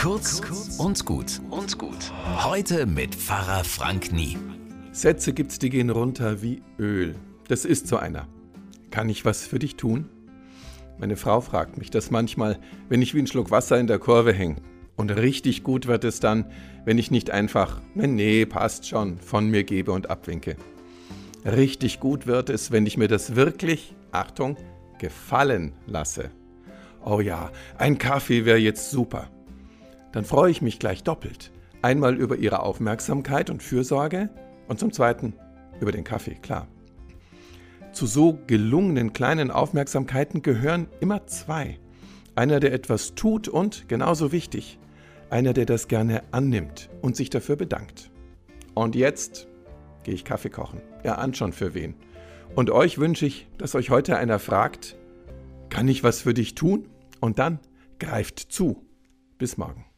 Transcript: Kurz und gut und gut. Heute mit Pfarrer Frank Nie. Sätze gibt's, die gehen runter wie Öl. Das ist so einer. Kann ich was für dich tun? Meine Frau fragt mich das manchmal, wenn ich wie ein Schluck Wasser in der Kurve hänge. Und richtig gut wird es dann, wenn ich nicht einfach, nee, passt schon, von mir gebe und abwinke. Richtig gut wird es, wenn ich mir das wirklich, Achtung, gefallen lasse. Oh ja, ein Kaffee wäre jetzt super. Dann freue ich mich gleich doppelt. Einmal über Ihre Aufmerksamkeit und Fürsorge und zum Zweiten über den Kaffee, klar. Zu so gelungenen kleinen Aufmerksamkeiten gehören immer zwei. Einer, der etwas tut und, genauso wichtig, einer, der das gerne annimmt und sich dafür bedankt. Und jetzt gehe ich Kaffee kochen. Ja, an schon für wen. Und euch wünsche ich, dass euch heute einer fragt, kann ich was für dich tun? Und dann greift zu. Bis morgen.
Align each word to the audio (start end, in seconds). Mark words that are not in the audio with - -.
Kurz 0.00 0.40
und 0.78 1.04
gut 1.04 1.42
und 1.50 1.76
gut. 1.76 2.10
Heute 2.42 2.86
mit 2.86 3.14
Pfarrer 3.14 3.64
Frank 3.64 4.12
Nie. 4.12 4.38
Sätze 4.92 5.34
gibt's, 5.34 5.58
die 5.58 5.68
gehen 5.68 5.90
runter 5.90 6.40
wie 6.40 6.62
Öl. 6.78 7.14
Das 7.48 7.66
ist 7.66 7.86
so 7.86 7.98
einer. 7.98 8.26
Kann 8.90 9.10
ich 9.10 9.26
was 9.26 9.46
für 9.46 9.58
dich 9.58 9.76
tun? 9.76 10.08
Meine 10.98 11.16
Frau 11.16 11.42
fragt 11.42 11.76
mich 11.76 11.90
das 11.90 12.10
manchmal, 12.10 12.58
wenn 12.88 13.02
ich 13.02 13.14
wie 13.14 13.18
ein 13.18 13.26
Schluck 13.26 13.50
Wasser 13.50 13.78
in 13.78 13.88
der 13.88 13.98
Kurve 13.98 14.32
hänge. 14.32 14.56
Und 14.96 15.10
richtig 15.10 15.64
gut 15.64 15.86
wird 15.86 16.04
es 16.04 16.18
dann, 16.18 16.46
wenn 16.86 16.96
ich 16.96 17.10
nicht 17.10 17.30
einfach, 17.30 17.82
nee, 17.94 18.46
passt 18.46 18.88
schon, 18.88 19.18
von 19.18 19.50
mir 19.50 19.64
gebe 19.64 19.92
und 19.92 20.08
abwinke. 20.08 20.56
Richtig 21.44 22.00
gut 22.00 22.26
wird 22.26 22.48
es, 22.48 22.70
wenn 22.70 22.86
ich 22.86 22.96
mir 22.96 23.08
das 23.08 23.36
wirklich, 23.36 23.94
Achtung, 24.12 24.56
gefallen 24.98 25.74
lasse. 25.86 26.30
Oh 27.04 27.20
ja, 27.20 27.50
ein 27.76 27.98
Kaffee 27.98 28.46
wäre 28.46 28.56
jetzt 28.56 28.90
super. 28.90 29.28
Dann 30.12 30.24
freue 30.24 30.50
ich 30.50 30.62
mich 30.62 30.78
gleich 30.78 31.02
doppelt. 31.02 31.52
Einmal 31.82 32.16
über 32.16 32.36
Ihre 32.36 32.60
Aufmerksamkeit 32.60 33.50
und 33.50 33.62
Fürsorge 33.62 34.28
und 34.68 34.78
zum 34.78 34.92
Zweiten 34.92 35.34
über 35.80 35.92
den 35.92 36.04
Kaffee, 36.04 36.34
klar. 36.34 36.68
Zu 37.92 38.06
so 38.06 38.38
gelungenen 38.46 39.12
kleinen 39.12 39.50
Aufmerksamkeiten 39.50 40.42
gehören 40.42 40.88
immer 41.00 41.26
zwei. 41.26 41.78
Einer, 42.36 42.60
der 42.60 42.72
etwas 42.72 43.14
tut 43.14 43.48
und, 43.48 43.88
genauso 43.88 44.30
wichtig, 44.30 44.78
einer, 45.30 45.52
der 45.52 45.66
das 45.66 45.88
gerne 45.88 46.22
annimmt 46.30 46.90
und 47.02 47.16
sich 47.16 47.30
dafür 47.30 47.56
bedankt. 47.56 48.10
Und 48.74 48.94
jetzt 48.94 49.48
gehe 50.04 50.14
ich 50.14 50.24
Kaffee 50.24 50.50
kochen. 50.50 50.80
Ja, 51.04 51.16
an 51.16 51.34
schon 51.34 51.52
für 51.52 51.74
wen. 51.74 51.94
Und 52.54 52.70
euch 52.70 52.98
wünsche 52.98 53.26
ich, 53.26 53.48
dass 53.58 53.74
euch 53.74 53.90
heute 53.90 54.16
einer 54.16 54.38
fragt, 54.38 54.96
kann 55.68 55.88
ich 55.88 56.02
was 56.02 56.20
für 56.20 56.34
dich 56.34 56.54
tun? 56.54 56.88
Und 57.20 57.38
dann 57.38 57.58
greift 57.98 58.38
zu. 58.38 58.84
Bis 59.38 59.56
morgen. 59.56 59.89